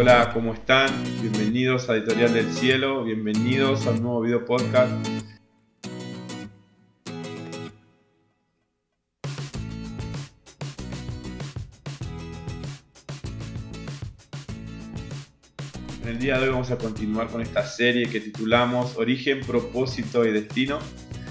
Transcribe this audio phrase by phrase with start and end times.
[0.00, 0.88] Hola, ¿cómo están?
[1.20, 4.92] Bienvenidos a Editorial del Cielo, bienvenidos a un nuevo video podcast.
[16.00, 20.24] En el día de hoy vamos a continuar con esta serie que titulamos Origen, propósito
[20.24, 20.78] y destino.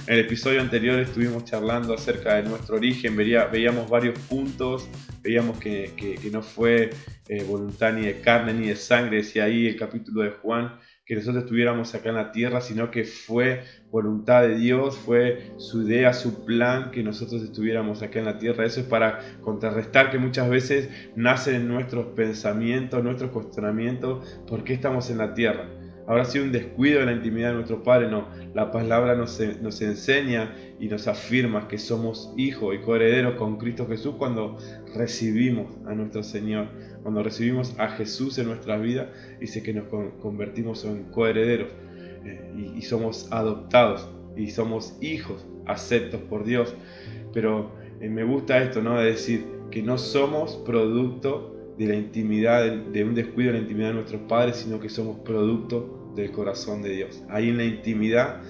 [0.07, 4.87] En el episodio anterior estuvimos charlando acerca de nuestro origen, veíamos varios puntos,
[5.21, 6.91] veíamos que, no fue
[7.27, 11.15] eh, voluntad ni de carne ni de sangre, decía ahí el capítulo de Juan, que
[11.15, 16.13] nosotros estuviéramos acá en la tierra, sino que fue voluntad de Dios, fue su idea,
[16.13, 18.65] su plan que nosotros estuviéramos acá en la tierra.
[18.65, 24.73] Eso es para contrarrestar que muchas veces nacen en nuestros pensamientos, nuestros cuestionamientos, ¿por qué
[24.73, 25.76] estamos en la tierra?
[26.07, 28.09] ¿Habrá sido un descuido de la intimidad de nuestro Padre?
[28.09, 33.57] No, la palabra nos, nos enseña y nos afirma que somos hijos y coherederos con
[33.57, 34.57] Cristo Jesús cuando
[34.95, 36.69] recibimos a nuestro Señor,
[37.03, 39.11] cuando recibimos a Jesús en nuestra vida,
[39.41, 39.87] dice que nos
[40.21, 41.67] convertimos en coherederos
[42.23, 46.73] eh, y, somos adoptados y somos hijos aceptos por Dios.
[47.33, 48.97] Pero eh, me gusta esto, ¿no?
[48.97, 53.95] De decir que no somos producto de la intimidad, un descuido de la intimidad de
[53.95, 57.23] nuestros padres, sino que somos producto del corazón de Dios.
[57.29, 58.41] Ahí en la intimidad,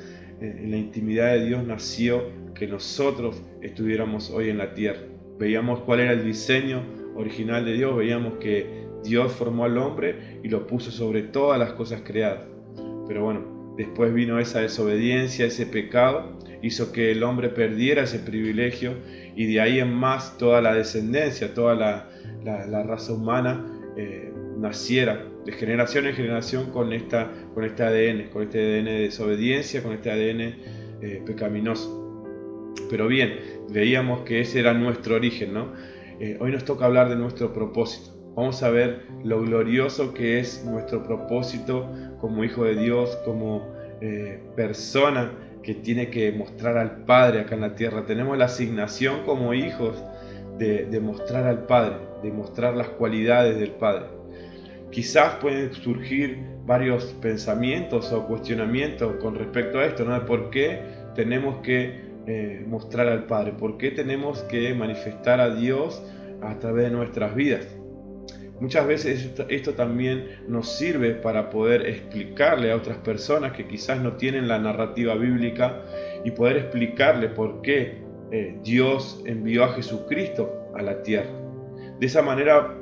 [0.42, 2.24] eh, en la intimidad de Dios nació
[2.56, 5.02] que nosotros estuviéramos hoy en la tierra.
[5.38, 6.82] Veíamos cuál era el diseño
[7.16, 11.74] original de Dios, veíamos que Dios formó al hombre y lo puso sobre todas las
[11.74, 12.42] cosas creadas.
[13.08, 18.96] Pero bueno, después vino esa desobediencia, ese pecado, hizo que el hombre perdiera ese privilegio
[19.36, 22.10] y de ahí en más toda la descendencia, toda la,
[22.44, 28.44] la, raza humana eh, naciera de generación en generación con, esta, con este ADN, con
[28.44, 30.42] este ADN de desobediencia, con este ADN
[31.02, 32.74] eh, pecaminoso.
[32.90, 33.40] Pero bien,
[33.70, 35.72] veíamos que ese era nuestro origen, ¿no?
[36.20, 38.12] Eh, hoy nos toca hablar de nuestro propósito.
[38.36, 41.90] Vamos a ver lo glorioso que es nuestro propósito
[42.20, 43.76] como hijo de Dios, como
[44.56, 45.32] persona
[45.64, 48.06] que tiene que mostrar al Padre acá en la tierra.
[48.06, 50.04] Tenemos la asignación como hijos
[50.60, 54.17] de, de mostrar al Padre demostrar las cualidades del Padre.
[54.92, 60.26] Quizás pueden surgir varios pensamientos o cuestionamientos con respecto a esto, ¿no?
[60.26, 60.82] ¿Por qué
[61.16, 63.54] tenemos que eh, mostrar al Padre?
[63.54, 66.02] ¿Por qué tenemos que manifestar a Dios
[66.42, 67.68] a través de nuestras vidas?
[68.60, 74.14] Muchas veces esto, también nos sirve para poder explicarle a otras personas que quizás no
[74.14, 75.84] tienen la narrativa bíblica
[76.26, 81.30] y poder explicarle por qué eh, Dios envió a Jesucristo a la tierra.
[82.00, 82.76] De esa manera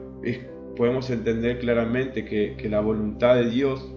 [0.76, 3.92] podemos entender claramente que, la voluntad de Dios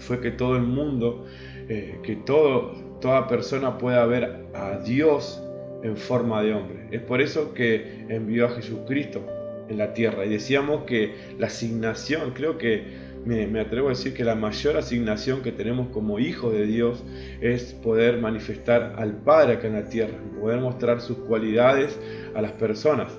[0.00, 1.26] fue que todo el mundo,
[1.68, 5.42] eh, que todo, toda persona pueda ver a Dios
[5.82, 6.88] en forma de hombre.
[6.90, 9.24] Es por eso que envió a Jesucristo
[9.68, 10.24] en la tierra.
[10.24, 14.76] Y decíamos que la asignación, creo que me, me, atrevo a decir que la mayor
[14.76, 17.04] asignación que tenemos como hijos de Dios
[17.40, 21.98] es poder manifestar al Padre acá en la tierra, poder mostrar sus cualidades
[22.34, 23.18] a las personas.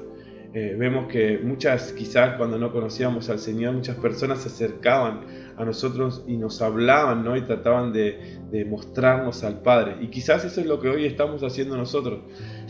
[0.60, 5.22] Eh, vemos que muchas, quizás cuando no conocíamos al Señor, muchas personas se acercaban
[5.56, 7.38] a nosotros y nos hablaban, ¿no?
[7.38, 9.98] Y trataban de, mostrarnos al Padre.
[10.02, 12.22] Y quizás eso es lo que hoy estamos haciendo nosotros,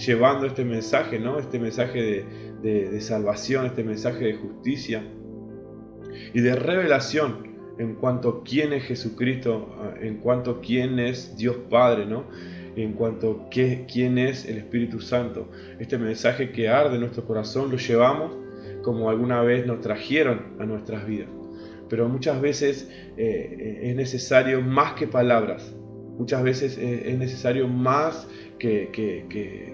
[0.06, 1.40] llevando este mensaje, ¿no?
[1.40, 2.26] Este mensaje
[2.62, 5.08] de, de salvación, este mensaje de justicia
[6.34, 11.56] y de revelación en cuanto a quién es Jesucristo, en cuanto a quién es Dios
[11.70, 12.26] Padre, ¿no?
[12.78, 15.50] En cuanto a quién es el Espíritu Santo.
[15.80, 18.38] Este mensaje que arde en nuestro corazón lo llevamos
[18.84, 21.28] como alguna vez nos trajeron a nuestras vidas.
[21.90, 25.74] Pero muchas veces eh, es necesario más que palabras.
[26.20, 28.28] Muchas veces eh, es necesario más
[28.60, 28.90] que,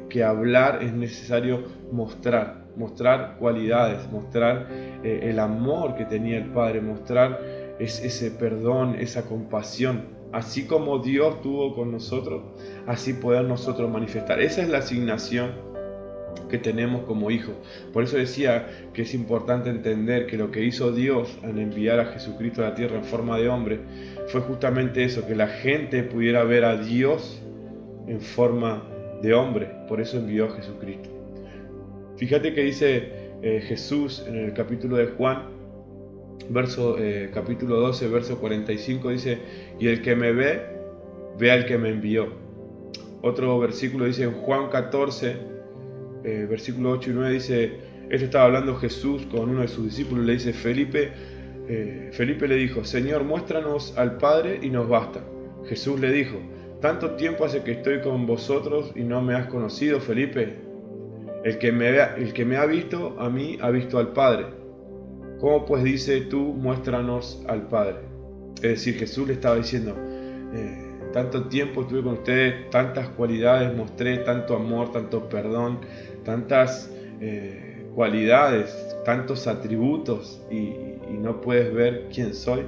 [0.09, 4.68] que, hablar, es necesario mostrar, mostrar cualidades, mostrar
[5.03, 7.40] eh, el amor que tenía el Padre, mostrar
[7.80, 12.42] ese perdón, esa compasión así como Dios tuvo con nosotros,
[12.88, 14.42] así poder nosotros manifestar.
[14.42, 15.52] Esa es la asignación
[16.50, 17.56] que tenemos como hijos.
[17.94, 22.06] Por eso decía que es importante entender que lo que hizo Dios al enviar a
[22.06, 23.80] Jesucristo a la tierra en forma de hombre
[24.28, 27.42] fue justamente eso, que la gente pudiera ver a Dios
[28.07, 28.84] en forma
[29.22, 29.69] de hombre.
[29.88, 31.10] Por eso envió a Jesucristo.
[32.18, 33.10] Fíjate que dice
[33.42, 35.53] eh, Jesús en el capítulo de Juan,
[36.50, 39.38] verso, eh, capítulo 12, verso 45 dice,
[39.80, 40.62] y el que me ve,
[41.38, 42.28] ve al que me envió.
[43.22, 45.36] Otro versículo dice en Juan 14,
[46.24, 47.72] eh, versículo 8 y 9 dice,
[48.10, 51.12] esto estaba hablando Jesús con uno de sus discípulos, le dice, Felipe,
[51.68, 55.22] eh, Felipe le dijo, Señor, muéstranos al Padre y nos basta.
[55.66, 56.38] Jesús le dijo,
[56.81, 60.60] tanto tiempo hace que estoy con vosotros y no me has conocido, Felipe.
[61.45, 64.62] El que me, el que me ha visto a mí ha visto al Padre.
[65.44, 67.98] ¿Cómo pues dice tú, muéstranos al Padre?
[68.56, 69.94] Es decir, Jesús le estaba diciendo,
[70.54, 75.80] eh, tanto tiempo estuve con ustedes, tantas cualidades mostré, tanto amor, tanto perdón,
[76.24, 78.74] tantas eh, cualidades,
[79.04, 80.75] tantos atributos y,
[81.12, 82.62] no puedes ver quién soy.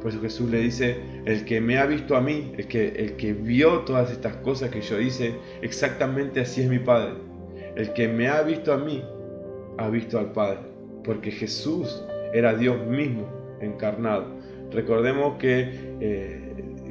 [0.00, 3.16] Por eso Jesús le dice, el que me ha visto a mí, el que, el
[3.16, 7.14] que vio todas estas cosas que yo hice, exactamente así es mi Padre.
[7.74, 9.02] El que me ha visto a mí,
[9.78, 10.60] ha visto al Padre.
[11.02, 13.28] Porque Jesús era Dios mismo
[13.60, 14.26] encarnado.
[14.72, 15.68] Recordemos que
[16.00, 16.50] eh,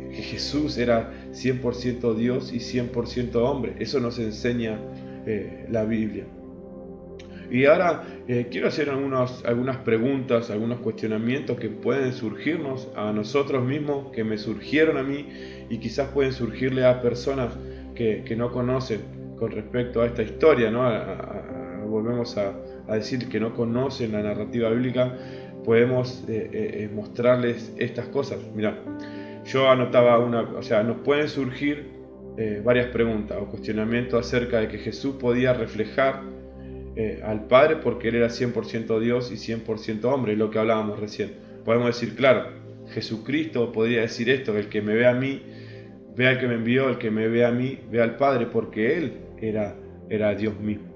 [0.09, 3.75] que Jesús era 100% Dios y 100% hombre.
[3.79, 4.79] Eso nos enseña
[5.25, 6.25] eh, la Biblia.
[7.51, 14.11] Y ahora eh, quiero hacer algunas preguntas, algunos cuestionamientos que pueden surgirnos a nosotros mismos,
[14.11, 15.27] que me surgieron a mí
[15.67, 17.53] y quizás pueden surgirle a personas
[17.95, 19.01] que, no conocen
[19.37, 20.69] con respecto a esta historia.
[20.69, 20.83] ¿no?
[21.87, 22.53] volvemos a,
[22.87, 25.15] decir que no conocen la narrativa bíblica,
[25.63, 28.39] podemos eh, mostrarles estas cosas.
[28.55, 28.79] Mira,
[29.45, 31.99] yo anotaba una, o sea, nos pueden surgir
[32.37, 36.21] eh, varias preguntas o cuestionamientos acerca de que Jesús podía reflejar
[36.95, 41.33] eh, al Padre porque Él era 100% Dios y 100% hombre, lo que hablábamos recién.
[41.65, 42.45] Podemos decir, claro,
[42.93, 45.41] Jesucristo podría decir esto, el que me ve a mí,
[46.15, 48.97] ve al que me envió, el que me ve a mí, ve al Padre, porque
[48.97, 49.75] Él era,
[50.09, 50.88] era Dios mismo.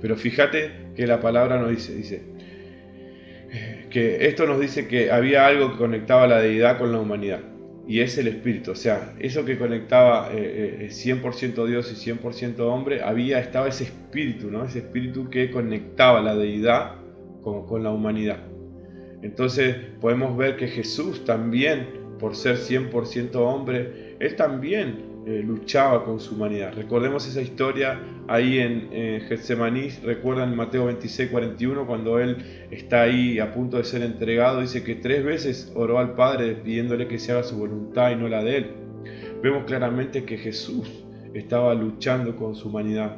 [0.00, 2.22] Pero fíjate que la palabra nos dice, dice,
[3.90, 7.40] que esto nos dice que había algo que conectaba la deidad con la humanidad,
[7.88, 12.58] y es el espíritu, o sea, eso que conectaba 100% eh, eh, Dios y 100%
[12.60, 14.64] hombre, había, estaba ese espíritu, ¿no?
[14.64, 16.96] ese espíritu que conectaba la deidad
[17.42, 18.38] con, con la humanidad.
[19.22, 21.86] Entonces podemos ver que Jesús también,
[22.18, 26.72] por ser 100% hombre, él también eh, luchaba con su humanidad.
[26.76, 33.52] Recordemos esa historia ahí en, Getsemaní, recuerdan Mateo 26, 41, cuando él está ahí a
[33.52, 37.42] punto de ser entregado, dice que tres veces oró al Padre pidiéndole que se haga
[37.42, 38.70] su voluntad y no la de él.
[39.42, 43.16] Vemos claramente que Jesús estaba luchando con su humanidad.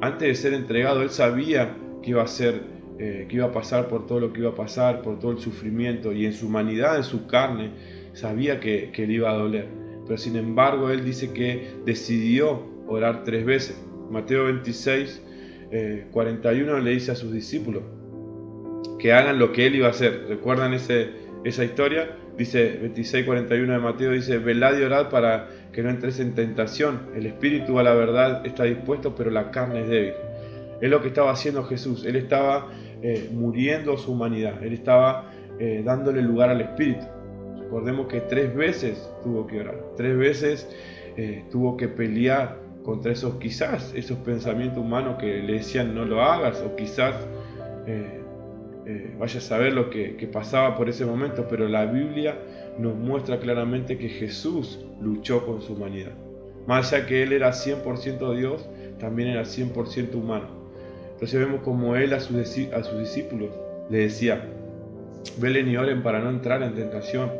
[0.00, 2.60] Antes de ser entregado, él sabía que iba a ser,
[3.00, 5.38] eh, que iba a pasar por todo lo que iba a pasar, por todo el
[5.38, 7.70] sufrimiento, y en su humanidad, en su carne,
[8.12, 13.24] sabía que, que le iba a doler pero sin embargo él dice que decidió orar
[13.24, 13.82] tres veces.
[14.10, 15.22] Mateo 26,
[16.12, 17.82] 41 eh, le dice a sus discípulos
[18.98, 20.26] que hagan lo que él iba a hacer.
[20.28, 21.10] ¿Recuerdan ese,
[21.44, 22.16] esa historia?
[22.36, 27.00] Dice 26, 41 de Mateo, dice, velad y orad para que no entres en tentación.
[27.14, 30.12] El espíritu a la verdad está dispuesto, pero la carne es débil.
[30.80, 32.04] Es lo que estaba haciendo Jesús.
[32.04, 32.68] Él estaba
[33.02, 34.62] eh, muriendo su humanidad.
[34.62, 37.06] Él estaba eh, dándole lugar al espíritu.
[37.66, 40.68] Recordemos que tres veces tuvo que orar, tres veces
[41.16, 46.22] eh, tuvo que pelear contra esos quizás, esos pensamientos humanos que le decían no lo
[46.22, 47.16] hagas o quizás
[47.88, 48.20] eh,
[48.86, 52.38] eh, vaya a saber lo que, que, pasaba por ese momento, pero la Biblia
[52.78, 56.12] nos muestra claramente que Jesús luchó con su humanidad.
[56.68, 58.68] Más allá que Él era 100% Dios,
[59.00, 60.46] también era 100% humano.
[61.14, 62.36] Entonces vemos como Él a sus,
[62.72, 63.50] a sus discípulos
[63.90, 64.48] le decía,
[65.38, 67.30] velen y oren para no entrar en tentación.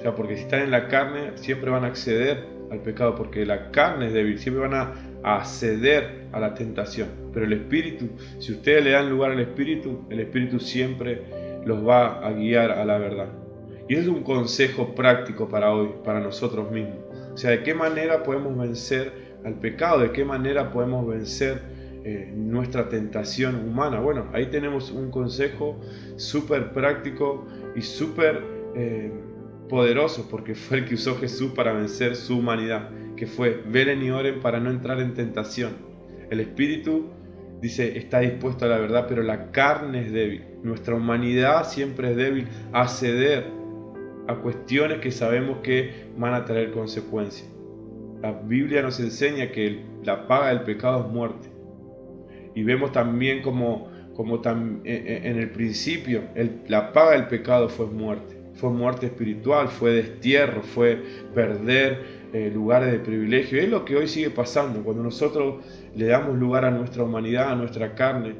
[0.00, 3.44] O sea, porque si están en la carne, siempre van a acceder al pecado, porque
[3.44, 7.08] la carne es débil, siempre van a, acceder a la tentación.
[7.34, 8.08] Pero el Espíritu,
[8.38, 11.20] si ustedes le dan lugar al Espíritu, el Espíritu siempre
[11.66, 13.28] los va a guiar a la verdad.
[13.90, 16.96] Y es un consejo práctico para hoy, para nosotros mismos.
[17.34, 19.12] O sea, de qué manera podemos vencer
[19.44, 21.60] al pecado, de qué manera podemos vencer
[22.04, 24.00] eh, nuestra tentación humana.
[24.00, 25.78] Bueno, ahí tenemos un consejo
[26.16, 28.42] súper práctico y súper...
[28.74, 29.12] Eh,
[29.70, 34.10] poderoso porque fue el que usó Jesús para vencer su humanidad, que fue velen y
[34.10, 35.76] oren para no entrar en tentación.
[36.28, 37.08] El espíritu
[37.62, 40.44] dice está dispuesto a la verdad, pero la carne es débil.
[40.62, 43.46] Nuestra humanidad siempre es débil a ceder
[44.26, 47.48] a cuestiones que sabemos que van a traer consecuencias.
[48.20, 51.48] La Biblia nos enseña que la paga del pecado es muerte.
[52.54, 56.22] Y vemos también como, como e, e, en el principio
[56.66, 61.02] la paga del pecado fue muerte fue muerte espiritual, fue destierro, fue
[61.34, 63.60] perder eh, lugares de privilegio.
[63.60, 64.82] es lo que hoy sigue pasando.
[64.84, 65.64] Cuando nosotros
[65.96, 68.36] le damos lugar a nuestra humanidad, a nuestra carne,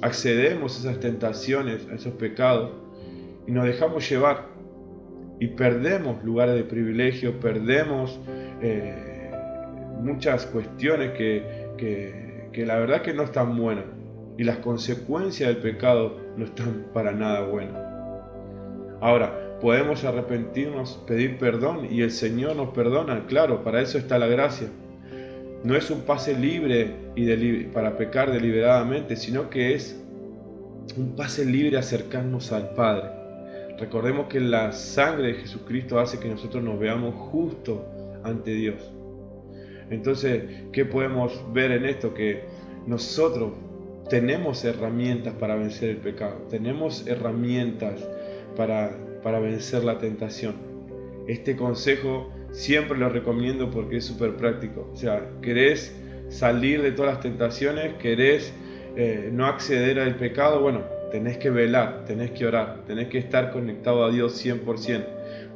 [0.00, 2.70] accedemos a esas tentaciones, a esos pecados,
[3.46, 4.52] y nos dejamos llevar.
[5.40, 8.20] Y perdemos lugares de privilegio, perdemos
[8.60, 9.30] eh,
[10.00, 13.86] muchas cuestiones que, que, que la verdad que no están buenas.
[14.38, 17.76] Y las consecuencias del pecado no están para nada buenas.
[19.00, 24.26] Ahora, podemos arrepentirnos, pedir perdón y el Señor nos perdona, claro, para eso está la
[24.26, 24.66] gracia.
[25.62, 30.02] No es un pase libre y para pecar deliberadamente, sino que es
[30.96, 33.08] un pase libre acercarnos al Padre.
[33.78, 37.86] Recordemos que la sangre de Jesucristo hace que nosotros nos veamos justo
[38.24, 38.90] ante Dios.
[39.90, 40.42] Entonces,
[40.72, 42.12] ¿qué podemos ver en esto?
[42.12, 42.44] Que
[42.86, 43.52] nosotros
[44.10, 48.06] tenemos herramientas para vencer el pecado, tenemos herramientas
[48.56, 48.90] para,
[49.22, 50.54] para vencer la tentación.
[51.26, 54.88] Este consejo siempre lo recomiendo porque es súper práctico.
[54.92, 55.94] O sea, querés
[56.28, 58.52] salir de todas las tentaciones, querés
[58.96, 63.52] eh, no acceder al pecado, bueno, tenés que velar, tenés que orar, tenés que estar
[63.52, 65.04] conectado a Dios 100%,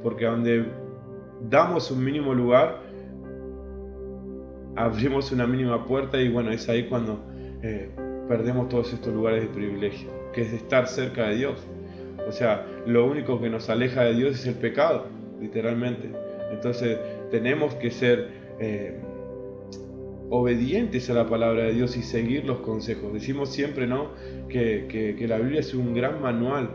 [0.02, 0.66] porque donde
[1.48, 2.80] damos un mínimo lugar,
[4.76, 7.24] abrimos una mínima puerta y bueno, es ahí cuando
[7.62, 7.90] eh,
[8.28, 11.66] perdemos todos estos lugares de privilegio, que es estar cerca de Dios.
[12.26, 15.06] O sea, lo único que nos aleja de Dios es el pecado,
[15.40, 16.10] literalmente.
[16.50, 16.98] Entonces
[17.30, 18.28] tenemos que ser
[18.58, 18.98] eh,
[20.30, 23.12] obedientes a la palabra de Dios y seguir los consejos.
[23.12, 24.10] Decimos siempre, ¿no?
[24.48, 26.70] Que, la Biblia es un gran manual.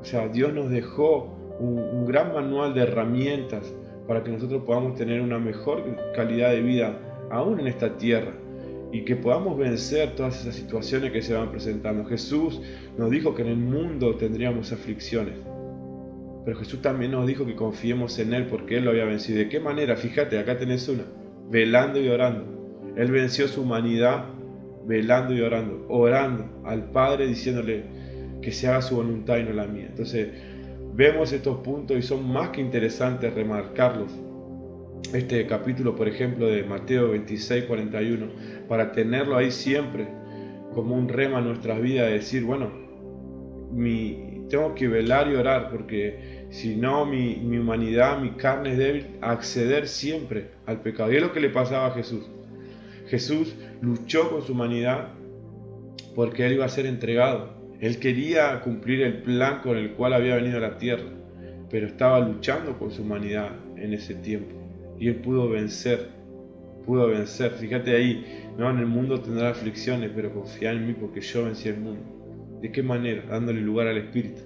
[0.00, 3.74] O sea, Dios nos dejó un, gran manual de herramientas
[4.06, 6.98] para que nosotros podamos tener una mejor calidad de vida
[7.30, 8.32] aún en esta tierra
[8.92, 12.04] y que podamos vencer todas esas situaciones que se van presentando.
[12.04, 12.60] Jesús
[12.98, 15.34] nos dijo que en el mundo tendríamos aflicciones,
[16.44, 19.38] pero Jesús también nos dijo que confiemos en Él porque Él lo había vencido.
[19.38, 19.96] ¿De qué manera?
[19.96, 21.04] Fíjate, acá tenés una,
[21.50, 22.92] velando y orando.
[22.96, 24.26] Él venció su humanidad
[24.86, 27.84] velando y orando, orando al Padre diciéndole
[28.42, 29.86] que se haga su voluntad y no la mía.
[29.90, 30.28] Entonces,
[30.94, 34.10] vemos estos puntos y son más que interesantes remarcarlos.
[35.12, 38.26] Este capítulo, por ejemplo, de Mateo 26, 41,
[38.68, 40.06] para tenerlo ahí siempre
[40.72, 42.70] como un rema en nuestras vidas, decir, bueno,
[43.72, 48.78] mi, tengo que velar y orar, porque si no, mi, mi humanidad, mi carne es
[48.78, 51.12] débil, acceder siempre al pecado.
[51.12, 52.30] Y es lo que le pasaba a Jesús.
[53.08, 55.08] Jesús luchó con su humanidad
[56.14, 57.58] porque Él iba a ser entregado.
[57.80, 61.10] Él quería cumplir el plan con el cual había venido a la tierra,
[61.68, 64.60] pero estaba luchando con su humanidad en ese tiempo.
[65.00, 66.10] Y Él pudo vencer,
[66.86, 67.50] pudo vencer.
[67.52, 71.68] Fíjate ahí, no, en el mundo tendrá aflicciones, pero confía en mí porque yo vencí
[71.68, 72.60] el mundo.
[72.62, 73.24] ¿De qué manera?
[73.28, 74.42] Dándole lugar al Espíritu.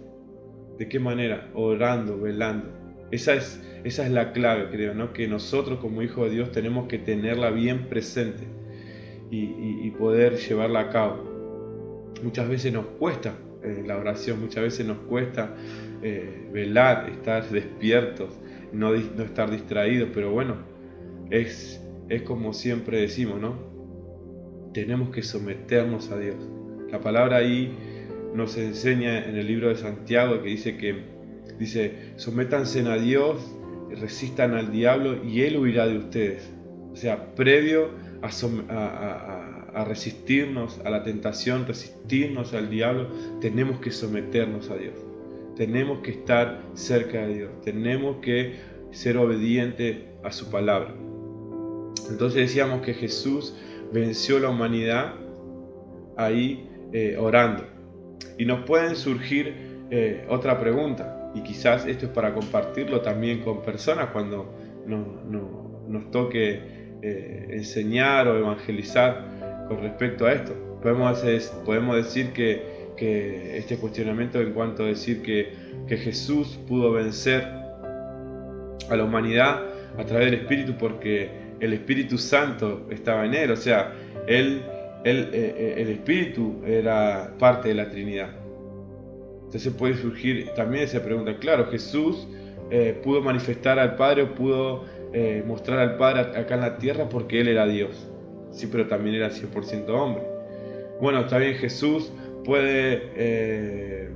[0.79, 1.51] ¿De qué manera?
[1.55, 2.73] Orando, velando.
[3.11, 5.13] Esa es esa es la clave, creo, ¿no?
[5.13, 8.45] que nosotros como hijos de Dios tenemos que tenerla bien presente
[9.31, 12.15] y, poder llevarla a cabo.
[12.23, 15.55] Muchas veces nos cuesta eh, la oración, muchas veces nos cuesta
[16.03, 18.31] eh, velar, estar despiertos,
[18.75, 20.57] no, estar distraídos, pero bueno,
[21.31, 23.55] es, es como siempre decimos, ¿no?
[24.73, 26.37] Tenemos que someternos a Dios.
[26.91, 27.73] La palabra ahí
[28.35, 30.97] nos enseña en el libro de Santiago que dice que
[31.59, 33.39] dice, sométanse a Dios
[33.95, 36.51] resistan al diablo y él huirá de ustedes.
[36.93, 37.91] O sea, previo
[38.23, 43.09] a, resistirnos a la tentación, resistirnos al diablo,
[43.41, 44.95] tenemos que someternos a Dios.
[45.57, 47.51] Tenemos que estar cerca de Dios.
[47.63, 48.55] Tenemos que
[48.91, 50.95] ser obedientes a su palabra.
[52.11, 53.57] Entonces decíamos que Jesús
[53.93, 55.15] venció la humanidad
[56.17, 57.65] ahí eh, orando.
[58.39, 59.55] Y nos pueden surgir
[59.91, 64.55] eh, otra pregunta y quizás esto es para compartirlo también con personas cuando
[64.87, 66.61] nos toque
[67.03, 70.55] eh, enseñar o evangelizar con respecto a esto.
[70.83, 77.45] Podemos decir que, este cuestionamiento en cuanto a decir que, Jesús pudo vencer
[78.89, 79.63] a la humanidad
[79.99, 83.93] a través del Espíritu porque el Espíritu Santo estaba en él, o sea,
[84.27, 84.63] él,
[85.05, 88.31] eh, eh, el Espíritu era parte de la Trinidad.
[89.45, 91.37] Entonces puede surgir también esa pregunta.
[91.39, 92.27] Claro, Jesús
[92.71, 94.85] eh, pudo manifestar al Padre o pudo
[95.47, 98.11] mostrar al Padre acá en la tierra porque Él era Dios.
[98.51, 100.25] Sí, pero también era 100% hombre.
[101.01, 102.13] Bueno, está bien, Jesús
[102.45, 104.11] puede, eh,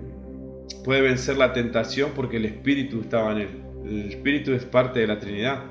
[0.84, 3.48] puede vencer la tentación porque el Espíritu estaba en Él.
[3.84, 5.64] El Espíritu es parte de la Trinidad.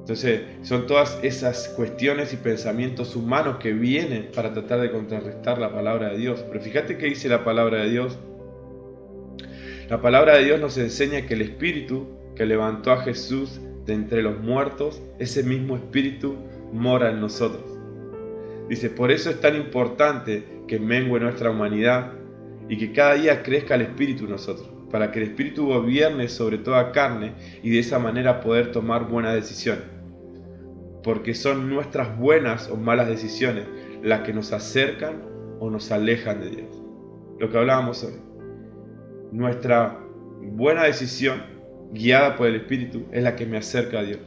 [0.00, 5.72] Entonces, son todas esas cuestiones y pensamientos humanos que vienen para tratar de contrarrestar la
[5.72, 6.44] palabra de Dios.
[6.48, 8.18] Pero fíjate que dice la palabra de Dios
[9.92, 14.22] la palabra de Dios nos enseña que el Espíritu que levantó a Jesús de entre
[14.22, 16.34] los muertos, ese mismo Espíritu
[16.72, 17.71] mora en nosotros.
[18.68, 22.12] Dice, por eso es tan importante que mengue nuestra humanidad
[22.68, 26.58] y que cada día crezca el Espíritu en nosotros, para que el Espíritu gobierne sobre
[26.58, 29.84] toda carne y de esa manera poder tomar buenas decisiones.
[31.02, 33.66] Porque son nuestras buenas o malas decisiones
[34.02, 35.22] las que nos acercan
[35.58, 36.82] o nos alejan de Dios.
[37.38, 38.14] Lo que hablábamos hoy.
[39.32, 39.98] Nuestra
[40.40, 41.42] buena decisión,
[41.92, 44.20] guiada por el Espíritu, es la que me acerca a Dios.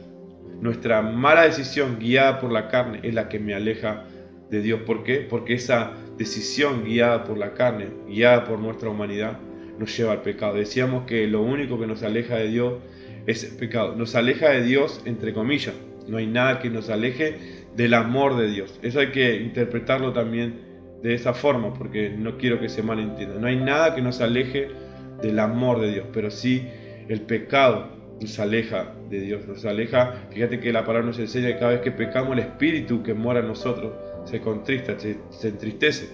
[0.60, 4.04] Nuestra mala decisión, guiada por la carne, es la que me aleja
[4.50, 4.80] de Dios.
[4.82, 5.26] ¿Por qué?
[5.28, 9.38] Porque esa decisión guiada por la carne, guiada por nuestra humanidad,
[9.78, 10.54] nos lleva al pecado.
[10.54, 12.74] Decíamos que lo único que nos aleja de Dios
[13.26, 13.94] es el pecado.
[13.96, 15.74] Nos aleja de Dios, entre comillas.
[16.08, 18.78] No hay nada que nos aleje del amor de Dios.
[18.82, 20.60] Eso hay que interpretarlo también
[21.02, 23.38] de esa forma, porque no quiero que se malentienda.
[23.38, 24.68] No hay nada que nos aleje
[25.22, 26.66] del amor de Dios, pero sí
[27.08, 27.88] el pecado
[28.20, 30.14] nos aleja de Dios, nos aleja.
[30.30, 33.40] Fíjate que la palabra nos enseña que cada vez que pecamos, el espíritu que mora
[33.40, 33.92] en nosotros
[34.26, 36.10] se contrista, se, entristece.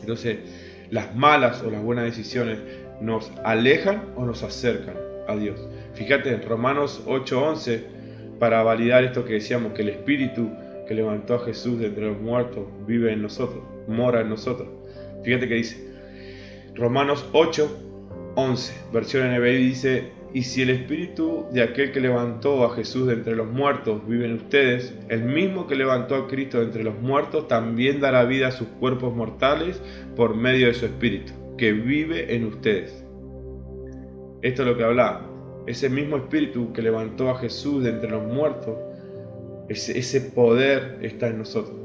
[0.00, 0.38] Entonces,
[0.90, 2.58] las malas o las buenas decisiones
[3.00, 4.96] nos alejan o nos acercan
[5.28, 5.60] a Dios.
[5.94, 7.82] Fíjate en Romanos 8:11,
[8.38, 10.50] para validar esto que decíamos, que el espíritu
[10.86, 14.68] que levantó a Jesús de entre los muertos vive en nosotros, mora en nosotros.
[15.22, 15.88] Fíjate que dice,
[16.74, 22.72] Romanos 8, 11, versión NBI dice, y si el espíritu de aquel que levantó a
[22.76, 26.66] Jesús de entre los muertos vive en ustedes, el mismo que levantó a Cristo de
[26.66, 29.82] entre los muertos también dará vida a sus cuerpos mortales
[30.14, 33.04] por medio de su espíritu, que vive en ustedes.
[34.40, 35.28] Esto es lo que hablaba.
[35.66, 38.78] Ese mismo espíritu que levantó a Jesús de entre los muertos,
[39.68, 41.76] ese, poder está en nosotros.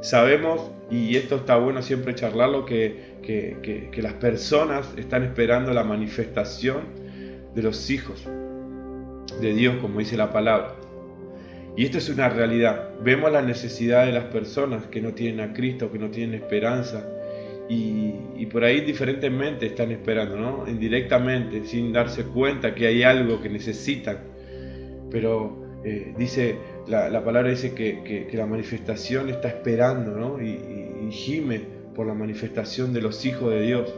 [0.00, 6.99] Sabemos, y esto está bueno siempre charlarlo, que, que las personas están esperando la manifestación
[7.54, 8.26] de los hijos
[9.40, 10.74] de Dios, como dice la palabra.
[11.76, 12.90] Y esto es una realidad.
[13.02, 17.08] Vemos la necesidad de las personas que no tienen a Cristo, que no tienen esperanza.
[17.68, 20.68] Y, por ahí diferentemente están esperando, ¿no?
[20.68, 24.18] Indirectamente, sin darse cuenta que hay algo que necesitan.
[25.08, 26.56] Pero eh, dice,
[26.88, 30.42] la, palabra dice que, la manifestación está esperando, ¿no?
[30.42, 31.60] Y, y gime
[31.94, 33.94] por la manifestación de los hijos de Dios.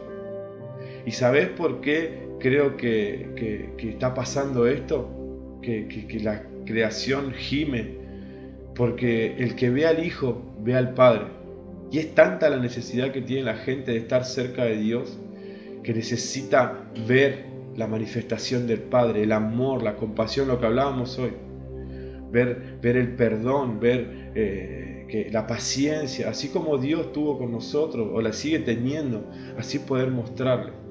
[1.05, 5.09] ¿Y sabes por qué creo que, está pasando esto,
[5.61, 7.95] que, la creación gime,
[8.75, 11.27] porque el que ve al Hijo ve al Padre.
[11.89, 15.17] Y es tanta la necesidad que tiene la gente de estar cerca de Dios,
[15.83, 17.45] que necesita ver
[17.77, 21.31] la manifestación del Padre, el amor, la compasión, lo que hablábamos hoy.
[22.31, 28.09] Ver, ver el perdón, ver eh, que la paciencia, así como Dios tuvo con nosotros
[28.11, 30.82] o la sigue teniendo, así poder mostrarle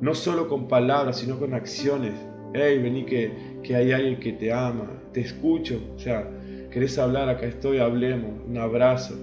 [0.00, 2.14] no solo con palabras, sino con acciones.
[2.54, 3.30] Hey, vení que,
[3.62, 6.28] que hay alguien que te ama, te escucho, o sea,
[6.70, 9.14] querés hablar, acá estoy, hablemos, un abrazo,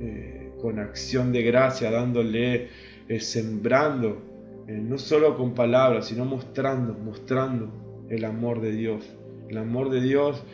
[0.00, 2.68] eh, con acción de gracia, dándole,
[3.08, 4.22] eh, sembrando,
[4.68, 9.16] eh, no solo con palabras, sino mostrando, mostrando el amor de Dios.
[9.48, 10.44] El amor de Dios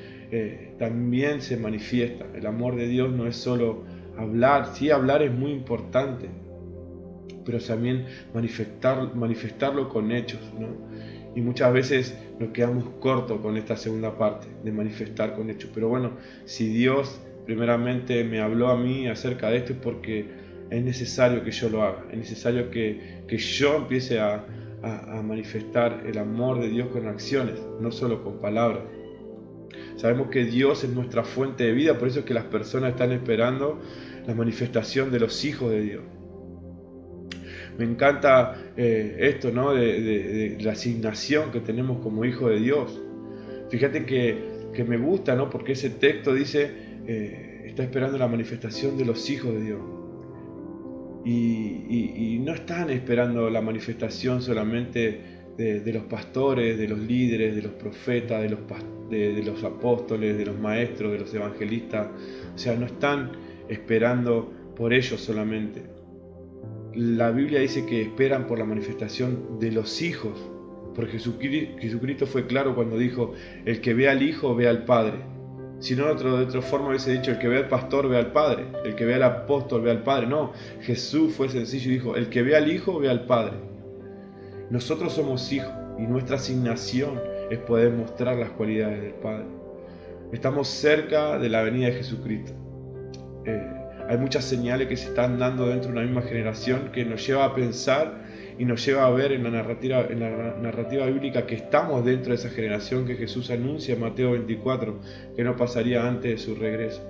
[0.79, 2.27] también se manifiesta.
[2.35, 3.85] El amor de Dios no es solo
[4.17, 6.31] hablar, sí hablar es muy importante,
[7.44, 10.40] pero también manifestar, manifestarlo con hechos.
[10.59, 10.68] ¿no?
[11.35, 15.70] Y muchas veces nos quedamos cortos con esta segunda parte, de manifestar con hechos.
[15.74, 16.12] Pero bueno,
[16.44, 20.26] si Dios primeramente me habló a mí acerca de esto es porque
[20.70, 24.44] es necesario que yo lo haga, es necesario que, que yo empiece a,
[24.83, 28.83] a, a manifestar el amor de Dios con acciones, no solo con palabras.
[29.96, 33.12] Sabemos que Dios es nuestra fuente de vida, por eso es que las personas están
[33.12, 33.81] esperando
[34.26, 36.02] la manifestación de los hijos de Dios
[37.78, 39.72] me encanta eh, esto, ¿no?
[39.72, 43.00] De, la asignación que tenemos como hijo de Dios.
[43.70, 45.50] Fíjate que, me gusta, ¿no?
[45.50, 46.70] Porque ese texto dice,
[47.06, 49.80] eh, está esperando la manifestación de los hijos de Dios.
[51.24, 55.20] Y, no están esperando la manifestación solamente
[55.56, 58.61] de, los pastores, de los líderes, de los profetas, de los,
[59.08, 62.08] de los apóstoles, de los maestros, de los evangelistas.
[62.52, 63.30] O sea, no están
[63.68, 65.91] esperando por ellos solamente
[66.94, 70.38] la Biblia dice que esperan por la manifestación de los hijos,
[70.94, 73.33] porque Jesucristo fue claro cuando dijo,
[73.64, 75.18] el que ve al Hijo ve al Padre.
[75.78, 78.66] Si no, de otra forma hubiese dicho, el que ve al pastor ve al Padre,
[78.85, 80.26] el que ve al apóstol ve al Padre.
[80.26, 83.57] No, Jesús fue sencillo y dijo, el que ve al Hijo ve al Padre.
[84.70, 89.46] Nosotros somos hijos y nuestra asignación es poder mostrar las cualidades del Padre.
[90.33, 92.52] Estamos cerca de la venida de Jesucristo.
[93.44, 93.82] Eh,
[94.12, 97.46] hay muchas señales que se están dando dentro de una misma generación que nos lleva
[97.46, 98.25] a pensar
[98.59, 103.07] y nos lleva a ver en la narrativa, bíblica que estamos dentro de esa generación
[103.07, 105.01] que Jesús anuncia en Mateo 24,
[105.35, 107.01] que no pasaría antes de su regreso.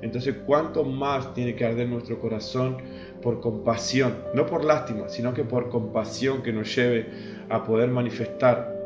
[0.00, 2.78] Entonces, ¿cuánto más tiene que arder nuestro corazón
[3.20, 4.14] por compasión?
[4.32, 7.10] No por lástima, sino que por compasión que nos lleve
[7.50, 8.77] a poder manifestar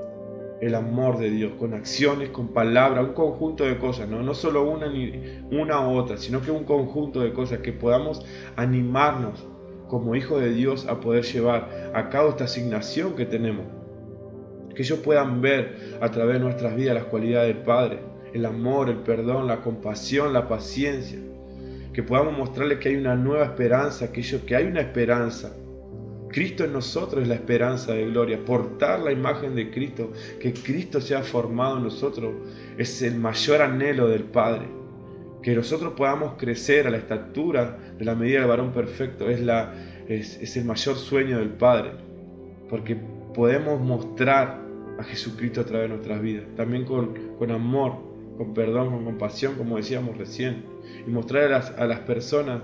[0.63, 4.23] el amor de Dios, con acciones, con palabras, un conjunto de cosas, ¿no?
[4.23, 8.25] no solo una ni una u otra, sino que un conjunto de cosas que podamos
[8.55, 9.45] animarnos
[9.89, 13.67] como hijos de Dios a poder llevar a cabo esta asignación que tenemos.
[14.77, 17.99] Que ellos puedan ver a través de nuestras vidas las cualidades del Padre,
[18.33, 21.19] el amor, el perdón, la compasión, la paciencia.
[21.93, 25.57] que podamos mostrarles que hay una nueva esperanza, que, que hay una esperanza.
[26.33, 28.45] Cristo en nosotros es la esperanza de gloria.
[28.45, 32.35] Portar la imagen de Cristo, que Cristo sea formado en nosotros,
[32.79, 34.67] es el mayor anhelo del Padre.
[35.43, 39.75] Que nosotros podamos crecer a la estatura de la medida del varón perfecto es, la,
[40.09, 41.93] es, el mayor sueño del Padre.
[42.69, 42.97] Porque
[43.35, 44.61] podemos mostrar
[44.99, 46.45] a Jesucristo a través de nuestras vidas.
[46.57, 47.93] También con, amor,
[48.37, 50.65] con perdón, con compasión, como decíamos recién.
[51.07, 52.63] Y mostrar a las personas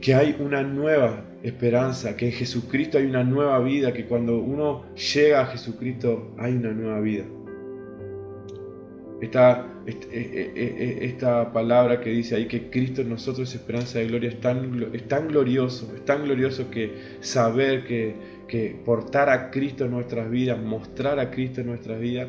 [0.00, 4.84] que hay una nueva esperanza, que en Jesucristo hay una nueva vida, que cuando uno
[4.94, 7.24] llega a Jesucristo hay una nueva vida.
[9.20, 13.98] Esta, e, e, e, esta, palabra que dice ahí que Cristo en nosotros es esperanza
[13.98, 18.14] de gloria es tan, es tan glorioso, es tan glorioso que saber que,
[18.48, 22.28] que portar a Cristo en nuestras vidas, mostrar a Cristo en nuestras vidas,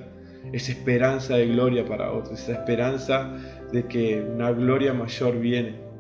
[0.51, 3.37] es esperanza de gloria para otros, esa esperanza
[3.71, 5.90] de que una gloria mayor viene.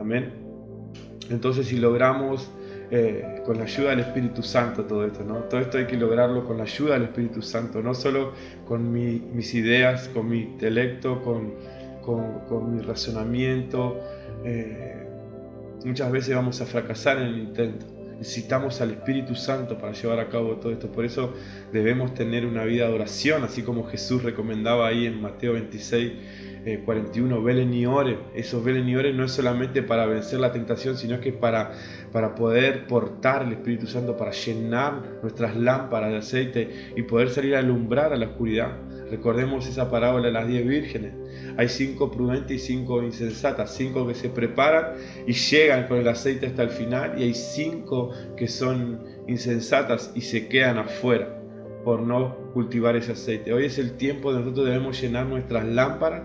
[0.00, 0.32] Amén.
[1.28, 2.50] Entonces si logramos
[2.90, 5.36] eh, con la ayuda del Espíritu Santo todo esto, ¿no?
[5.44, 8.32] Todo esto hay que lograrlo con la ayuda del Espíritu Santo, no solo
[8.66, 11.54] con mis ideas, con mi intelecto, con,
[12.02, 14.00] con, mi razonamiento.
[14.44, 15.06] Eh,
[15.84, 17.86] muchas veces vamos a fracasar en el intento.
[18.18, 20.90] Necesitamos al Espíritu Santo para llevar a cabo todo esto.
[20.90, 21.32] Por eso
[21.72, 26.49] debemos tener una vida de oración, así como Jesús recomendaba ahí en Mateo 26 41,
[26.64, 26.82] eh,
[27.42, 28.18] velen y oren.
[28.34, 28.64] Esos
[28.96, 31.72] oren no es solamente para vencer la tentación, sino que para,
[32.12, 37.54] para poder portar el Espíritu Santo, para llenar nuestras lámparas de aceite y poder salir
[37.56, 38.76] a alumbrar a la oscuridad.
[39.10, 41.14] Recordemos esa parábola de las diez vírgenes.
[41.56, 44.94] Hay cinco prudentes y cinco insensatas, cinco que se preparan
[45.26, 50.20] y llegan con el aceite hasta el final y hay cinco que son insensatas y
[50.20, 51.40] se quedan afuera
[51.84, 53.52] por no cultivar ese aceite.
[53.52, 56.22] Hoy es el tiempo de nosotros debemos llenar nuestras lámparas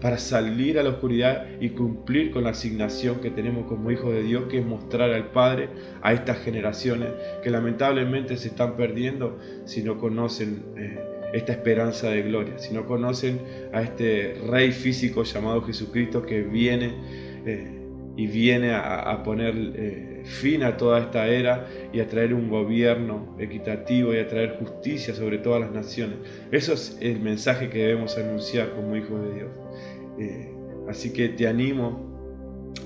[0.00, 4.22] para salir a la oscuridad y cumplir con la asignación que tenemos como hijos de
[4.22, 5.68] Dios, que es mostrar al Padre
[6.02, 7.10] a estas generaciones
[7.42, 10.98] que lamentablemente se están perdiendo si no conocen eh,
[11.32, 13.40] esta esperanza de gloria, si no conocen
[13.72, 16.94] a este Rey físico llamado Jesucristo que viene.
[17.46, 17.76] Eh,
[18.16, 23.36] y viene a, poner eh, fin a toda esta era y a traer un gobierno
[23.38, 26.18] equitativo y a traer justicia sobre todas las naciones.
[26.50, 29.50] Eso es el mensaje que debemos anunciar como hijos de Dios.
[30.18, 30.52] Eh,
[30.88, 32.14] así que te animo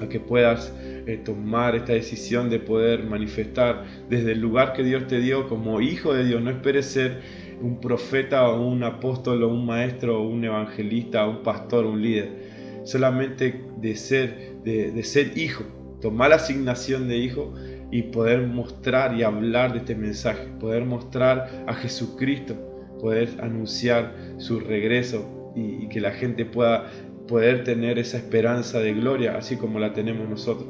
[0.01, 0.73] a que puedas
[1.07, 5.81] eh, tomar esta decisión de poder manifestar desde el lugar que Dios te dio como
[5.81, 6.43] hijo de Dios.
[6.43, 7.21] No esperes ser
[7.61, 11.91] un profeta o un apóstol o un maestro o un evangelista o un pastor o
[11.91, 12.61] un líder.
[12.85, 15.65] Solamente de ser de, ser hijo,
[16.01, 17.55] tomar la asignación de hijo
[17.91, 22.55] y poder mostrar y hablar de este mensaje, poder mostrar a Jesucristo,
[23.01, 26.87] poder anunciar su regreso y, que la gente pueda
[27.27, 30.69] poder tener esa esperanza de gloria, así como la tenemos nosotros.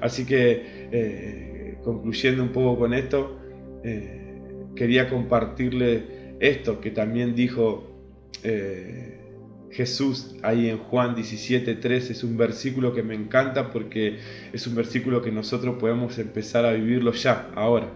[0.00, 3.38] Así que, eh, concluyendo un poco con esto,
[3.84, 4.38] eh,
[4.74, 7.90] quería compartirle esto que también dijo
[8.42, 9.19] eh,
[9.70, 14.18] Jesús ahí en Juan 17.3 es un versículo que me encanta porque
[14.52, 17.92] es un versículo que nosotros podemos empezar a vivirlo ya, ahora.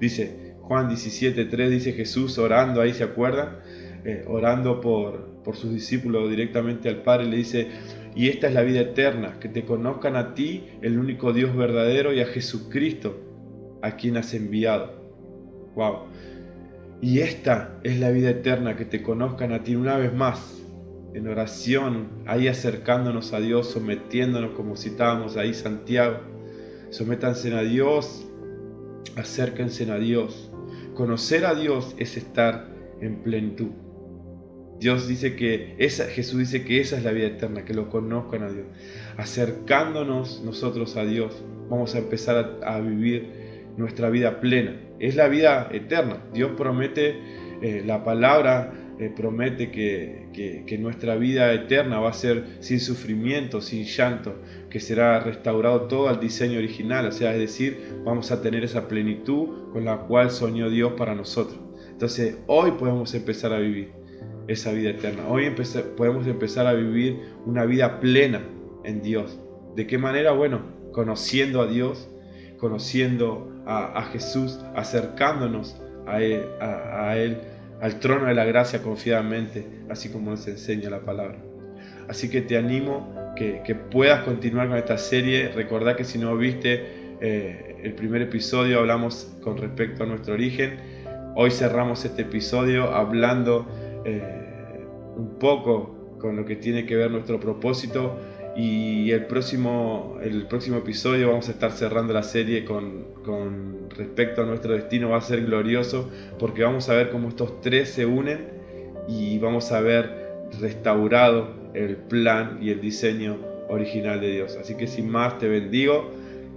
[0.00, 3.58] Dice Juan 17.3, dice Jesús orando, ahí se acuerdan,
[4.04, 7.68] eh, orando por, por sus discípulos directamente al Padre, le dice,
[8.14, 12.12] y esta es la vida eterna, que te conozcan a ti, el único Dios verdadero,
[12.12, 13.20] y a Jesucristo,
[13.82, 15.06] a quien has enviado.
[15.74, 16.06] Wow.
[17.02, 20.65] Y esta es la vida eterna, que te conozcan a ti una vez más
[21.16, 26.18] en oración, ahí acercándonos a Dios, sometiéndonos como citábamos ahí Santiago.
[26.90, 28.26] Sométanse a Dios,
[29.16, 30.52] acérquense a Dios.
[30.94, 32.68] Conocer a Dios es estar
[33.00, 33.70] en plenitud.
[34.78, 38.42] Dios dice que esa, Jesús dice que esa es la vida eterna, que lo conozcan
[38.42, 38.66] a Dios.
[39.16, 44.78] Acercándonos nosotros a Dios, vamos a empezar a, vivir nuestra vida plena.
[44.98, 46.18] Es la vida eterna.
[46.34, 47.18] Dios promete
[47.62, 53.84] eh, la palabra eh, promete que, nuestra vida eterna va a ser sin sufrimiento, sin
[53.84, 54.36] llanto,
[54.70, 58.88] que será restaurado todo al diseño original, o sea, es decir, vamos a tener esa
[58.88, 61.60] plenitud con la cual soñó Dios para nosotros.
[61.90, 63.90] Entonces, hoy podemos empezar a vivir
[64.48, 65.28] esa vida eterna.
[65.28, 65.52] Hoy
[65.96, 68.42] podemos empezar a vivir una vida plena
[68.84, 69.38] en Dios.
[69.74, 70.32] ¿De qué manera?
[70.32, 72.08] Bueno, conociendo a Dios,
[72.56, 77.38] conociendo a, Jesús, acercándonos a él
[77.80, 81.38] al trono de la gracia confiadamente, así como nos enseña la palabra.
[82.08, 85.50] Así que te animo que, puedas continuar con esta serie.
[85.54, 86.84] Recordá que si no viste
[87.20, 90.78] eh, el primer episodio, hablamos con respecto a nuestro origen.
[91.34, 93.66] Hoy cerramos este episodio hablando
[94.04, 94.22] eh,
[95.16, 98.16] un poco con lo que tiene que ver nuestro propósito
[98.56, 104.42] Y el próximo, el próximo episodio vamos a estar cerrando la serie con, con respecto
[104.42, 105.10] a nuestro destino.
[105.10, 108.48] Va a ser glorioso porque vamos a ver cómo estos tres se unen
[109.08, 110.26] y vamos a ver
[110.60, 113.36] restaurado el plan y el diseño
[113.68, 114.56] original de Dios.
[114.60, 116.10] Así que sin más te bendigo.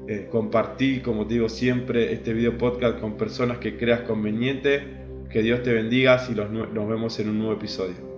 [0.07, 4.83] Eh, compartí, como te digo siempre, este video podcast con personas que creas conveniente.
[5.29, 8.08] Que Dios te bendiga y nos vemos en un nuevo episodio.